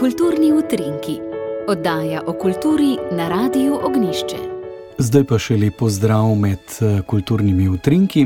[0.00, 1.18] Kulturni utrinki,
[1.68, 4.38] oddaja o kulturi na Radiu Ognišče.
[4.98, 8.22] Zdaj pa še lepo zdrav med eh, kulturnimi utrinki.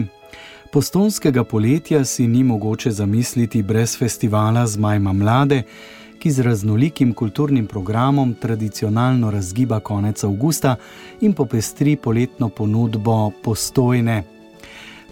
[0.71, 5.65] Postonskega poletja si ni mogoče zamisliti brez festivala Zmajma mlade,
[6.23, 10.77] ki z raznolikim kulturnim programom tradicionalno razgiba konec avgusta
[11.27, 14.23] in popestri poletno ponudbo postojne.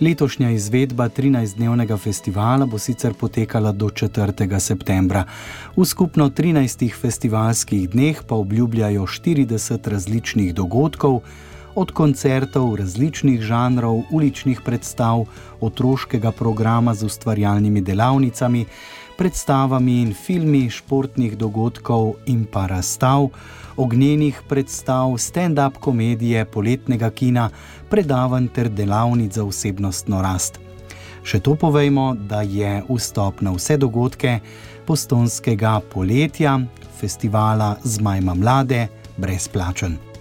[0.01, 4.59] Letošnja izvedba 13-dnevnega festivala bo sicer potekala do 4.
[4.61, 5.25] septembra.
[5.77, 11.21] V skupno 13 festivalskih dneh pa obljubljajo 40 različnih dogodkov,
[11.75, 15.25] od koncertov različnih žanrov, uličnih predstav,
[15.61, 18.67] otroškega programa z ustvarjalnimi delavnicami,
[19.22, 23.29] predstavami in filmi, športnih dogodkov in pa razstav,
[23.79, 27.46] ognjenih predstav, stand-up komedije, poletnega kina,
[27.90, 30.58] predavanj ter delavnic za osebnostno rast.
[31.22, 34.41] Še to povejmo, da je vstop na vse dogodke
[34.91, 36.58] postonskega poletja,
[36.98, 38.88] festivala Zmajma mlade,
[39.22, 40.11] brezplačen.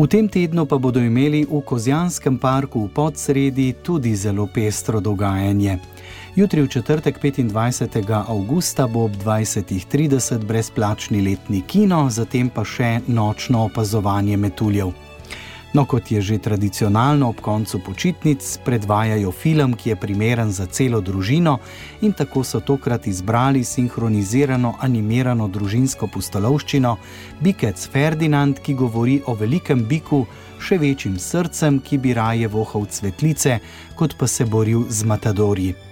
[0.00, 5.76] V tem tednu pa bodo imeli v Kozjanskem parku v podsredi tudi zelo pestro dogajanje.
[6.32, 8.08] Jutri v četrtek 25.
[8.08, 15.09] augusta bo ob 20.30 brezplačni letni kino, zatem pa še nočno opazovanje metuljev.
[15.72, 21.00] No, kot je že tradicionalno ob koncu počitnic, predvajajo film, ki je primeren za celo
[21.00, 21.58] družino,
[22.02, 26.96] in tako so tokrat izbrali sinhronizirano animirano družinsko pustolovščino
[27.40, 30.24] Bikec Ferdinand, ki govori o velikem biku,
[30.58, 33.60] še večjim srcem, ki bi raje vohal cvetlice,
[33.94, 35.89] kot pa se boril z matadorji.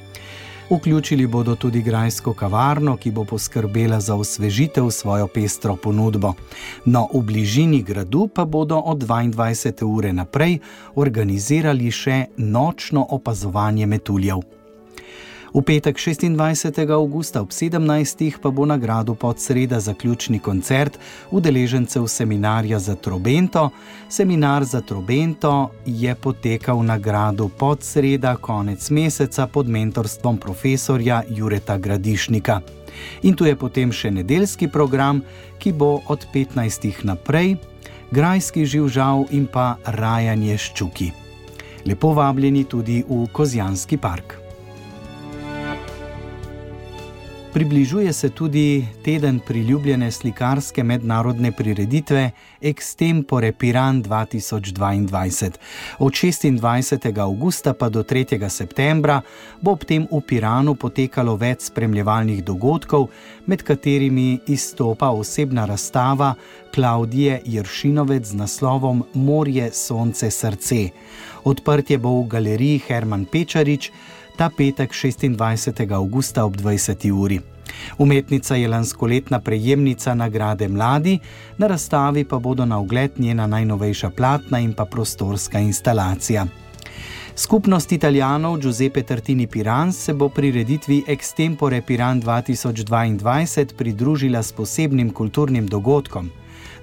[0.71, 6.35] Vključili bodo tudi grajsko kavarno, ki bo poskrbela za osvežitev svojo pestro ponudbo.
[6.85, 9.85] No, v bližini gradu pa bodo od 22.
[9.85, 10.59] ure naprej
[10.95, 14.58] organizirali še nočno opazovanje metuljev.
[15.49, 16.93] V petek 26.
[16.93, 18.37] augusta ob 17.
[18.37, 20.99] pa bo nagrado pod sreda zaključni koncert
[21.31, 23.71] udeležencev seminarja za Trobento.
[24.09, 31.79] Seminar za Trobento je potekal na gradu pod sreda konec meseca pod mentorstvom profesorja Jureta
[31.79, 32.61] Gradišnika.
[33.23, 35.23] In tu je potem še nedeljski program,
[35.59, 37.05] ki bo od 15.
[37.05, 37.57] naprej,
[38.11, 41.13] grajski živžav in pa rajanje ščuki.
[41.87, 44.48] Lepo vabljeni tudi v Kozjanski park.
[47.53, 52.31] Približuje se tudi teden priljubljene slikarske mednarodne prireditve
[52.63, 55.51] Extempore Piran 2022.
[55.99, 57.21] Od 26.
[57.21, 58.49] augusta pa do 3.
[58.49, 59.21] septembra
[59.61, 63.09] bo ob tem v Piranu potekalo več spremljevalnih dogodkov,
[63.47, 66.35] med katerimi izstopa osebna razstava
[66.75, 70.91] Klaudije Jršinovec z naslovom Morje, Sonce, Srce.
[71.45, 73.91] Odprtje bo v galeriji Herman Pečarič
[74.39, 75.93] ta petek 26.
[75.93, 77.11] augusta ob 20.
[77.11, 77.41] uri.
[77.99, 81.19] Umetnica je lanskoletna prejemnica nagrade Mladi,
[81.59, 86.47] na razstavi pa bodo na ogled njena najnovejša platna in pa prostorska instalacija.
[87.37, 95.67] Skupnost italijanov Giuseppe Tartini Piran se bo prireditvi Extempore Piran 2022 pridružila s posebnim kulturnim
[95.67, 96.31] dogodkom.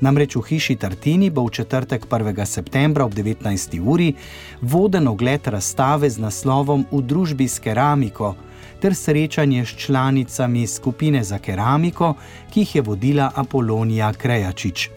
[0.02, 2.46] Namreč v hiši Tartini bo v četrtek 1.
[2.46, 3.80] septembra ob 19.
[3.80, 4.14] uri
[4.62, 8.36] voden ogled razstave z naslovom V družbi s keramiko
[8.80, 12.14] ter srečanje s članicami skupine za keramiko,
[12.52, 14.90] ki jih je vodila Apolonija Krejačič.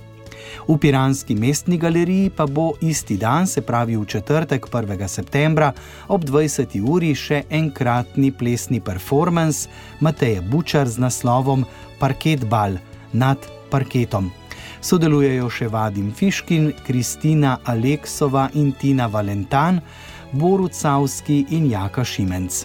[0.68, 5.08] V Piranski mestni galeriji pa bo isti dan, se pravi v četrtek 1.
[5.08, 5.72] septembra
[6.08, 6.80] ob 20.
[6.84, 9.68] uri, še enkratni plesni performance
[10.00, 11.64] Mateja Bučar z naslovom
[11.98, 12.78] Parket Bal
[13.12, 13.38] nad
[13.70, 14.30] parketom.
[14.80, 19.80] Sodelujejo še Vadim Fiškin, Kristina Aleksova in Tina Valentan,
[20.32, 22.64] Borut Savski in Jaka Šimenc.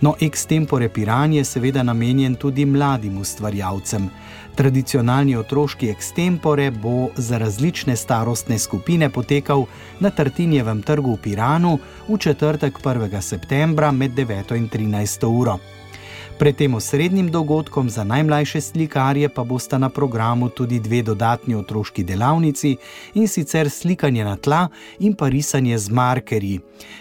[0.00, 4.10] No, extempore piran je seveda namenjen tudi mladim ustvarjalcem.
[4.58, 9.66] Tradicionalni otroški extempore bo za različne starostne skupine potekal
[10.00, 11.78] na Tartinjevem trgu v Piranu
[12.08, 13.20] v četrtek 1.
[13.20, 15.58] septembra med 9 in 13 uro.
[16.38, 22.04] Pred tem osrednjim dogodkom za najmlajše slikarje pa bosta na programu tudi dve dodatni otroški
[22.04, 22.76] delavnici
[23.14, 24.68] in sicer slikanje na tla
[24.98, 26.60] in pa risanje z markerji.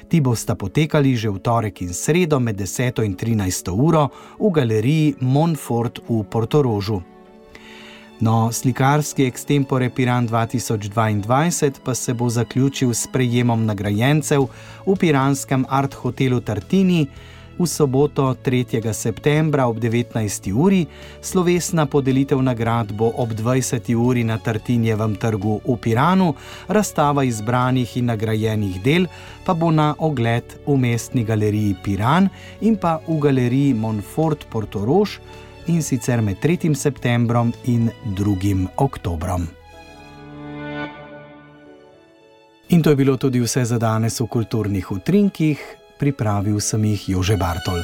[0.09, 5.15] Ti bosta potekali že v torek in sredo med 10 in 13 uro v galeriji
[5.21, 7.01] Monfort v Portorožu.
[8.19, 14.47] No, slikarski Extempore Piran 2022 pa se bo zaključil s prejemom nagrajencev
[14.85, 17.07] v piranskem Art Hotelu Tartini
[17.59, 18.93] v soboto 3.
[18.93, 20.53] septembra ob 19.
[20.53, 20.85] uri,
[21.21, 23.95] slovesna podelitev nagrad bo ob 20.
[23.95, 26.35] uri na Tartinjevem trgu v Piranu,
[26.67, 29.07] razstava izbranih in nagrajenih del
[29.45, 32.29] pa bo na ogled v mestni galeriji Piran
[32.61, 35.19] in pa v galeriji Monfort Portorož
[35.67, 36.75] in sicer med 3.
[36.75, 38.67] septembrom in 2.
[38.77, 39.47] oktobrom.
[42.69, 47.35] In to je bilo tudi vse za danes v kulturnih utrinkih pripravil sem jih Jože
[47.35, 47.81] Bartol.